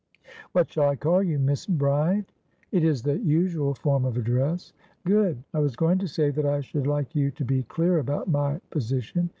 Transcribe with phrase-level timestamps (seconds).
[0.53, 1.37] "What shall I call you?
[1.37, 2.25] Miss Bride?"
[2.71, 4.73] "It is the usual form of address."
[5.05, 5.43] "Good.
[5.53, 8.59] I was going to say that I should like you to be clear about my
[8.71, 9.29] position.